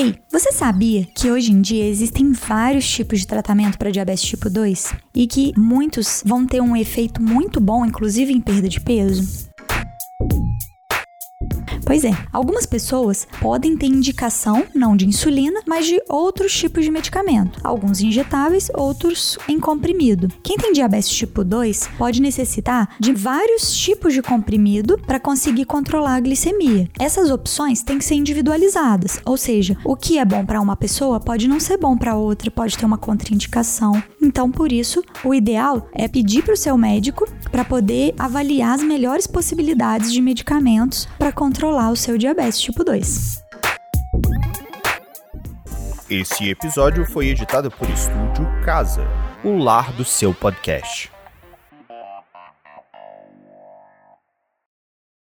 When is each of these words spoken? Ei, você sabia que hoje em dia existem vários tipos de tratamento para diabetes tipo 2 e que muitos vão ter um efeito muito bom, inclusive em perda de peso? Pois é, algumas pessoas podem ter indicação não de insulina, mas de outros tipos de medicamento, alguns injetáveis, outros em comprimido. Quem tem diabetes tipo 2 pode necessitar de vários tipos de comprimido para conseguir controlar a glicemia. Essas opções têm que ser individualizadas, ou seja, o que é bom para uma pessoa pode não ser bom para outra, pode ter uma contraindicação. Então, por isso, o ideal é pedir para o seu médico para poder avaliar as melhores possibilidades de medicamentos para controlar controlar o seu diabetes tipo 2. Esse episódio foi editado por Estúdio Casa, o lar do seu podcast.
Ei, 0.00 0.14
você 0.32 0.50
sabia 0.50 1.04
que 1.14 1.30
hoje 1.30 1.52
em 1.52 1.60
dia 1.60 1.84
existem 1.84 2.32
vários 2.32 2.88
tipos 2.88 3.20
de 3.20 3.26
tratamento 3.26 3.76
para 3.76 3.90
diabetes 3.90 4.22
tipo 4.22 4.48
2 4.48 4.94
e 5.14 5.26
que 5.26 5.52
muitos 5.58 6.22
vão 6.24 6.46
ter 6.46 6.62
um 6.62 6.74
efeito 6.74 7.20
muito 7.20 7.60
bom, 7.60 7.84
inclusive 7.84 8.32
em 8.32 8.40
perda 8.40 8.66
de 8.66 8.80
peso? 8.80 9.49
Pois 11.90 12.04
é, 12.04 12.12
algumas 12.32 12.66
pessoas 12.66 13.26
podem 13.40 13.76
ter 13.76 13.86
indicação 13.86 14.64
não 14.72 14.96
de 14.96 15.08
insulina, 15.08 15.60
mas 15.66 15.86
de 15.86 16.00
outros 16.08 16.56
tipos 16.56 16.84
de 16.84 16.90
medicamento, 16.92 17.58
alguns 17.64 18.00
injetáveis, 18.00 18.70
outros 18.74 19.36
em 19.48 19.58
comprimido. 19.58 20.28
Quem 20.40 20.56
tem 20.56 20.72
diabetes 20.72 21.08
tipo 21.08 21.42
2 21.42 21.88
pode 21.98 22.22
necessitar 22.22 22.94
de 23.00 23.12
vários 23.12 23.74
tipos 23.74 24.14
de 24.14 24.22
comprimido 24.22 25.00
para 25.04 25.18
conseguir 25.18 25.64
controlar 25.64 26.14
a 26.14 26.20
glicemia. 26.20 26.88
Essas 26.96 27.28
opções 27.28 27.82
têm 27.82 27.98
que 27.98 28.04
ser 28.04 28.14
individualizadas, 28.14 29.18
ou 29.26 29.36
seja, 29.36 29.76
o 29.84 29.96
que 29.96 30.16
é 30.16 30.24
bom 30.24 30.46
para 30.46 30.60
uma 30.60 30.76
pessoa 30.76 31.18
pode 31.18 31.48
não 31.48 31.58
ser 31.58 31.76
bom 31.76 31.98
para 31.98 32.14
outra, 32.14 32.52
pode 32.52 32.78
ter 32.78 32.86
uma 32.86 32.98
contraindicação. 32.98 34.00
Então, 34.22 34.48
por 34.48 34.70
isso, 34.70 35.02
o 35.24 35.34
ideal 35.34 35.88
é 35.92 36.06
pedir 36.06 36.44
para 36.44 36.54
o 36.54 36.56
seu 36.56 36.78
médico 36.78 37.26
para 37.50 37.64
poder 37.64 38.14
avaliar 38.16 38.76
as 38.76 38.82
melhores 38.84 39.26
possibilidades 39.26 40.12
de 40.12 40.22
medicamentos 40.22 41.08
para 41.18 41.32
controlar 41.32 41.79
controlar 41.80 41.90
o 41.90 41.96
seu 41.96 42.18
diabetes 42.18 42.60
tipo 42.60 42.84
2. 42.84 43.44
Esse 46.10 46.50
episódio 46.50 47.06
foi 47.06 47.28
editado 47.28 47.70
por 47.70 47.88
Estúdio 47.88 48.46
Casa, 48.64 49.06
o 49.42 49.56
lar 49.56 49.92
do 49.92 50.04
seu 50.04 50.34
podcast. 50.34 51.10